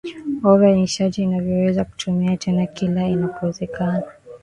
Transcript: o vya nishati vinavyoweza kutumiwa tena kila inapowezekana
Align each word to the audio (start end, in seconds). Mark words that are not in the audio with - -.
o 0.47 0.51
vya 0.59 0.71
nishati 0.77 1.21
vinavyoweza 1.21 1.83
kutumiwa 1.85 2.37
tena 2.37 2.65
kila 2.65 3.07
inapowezekana 3.07 4.05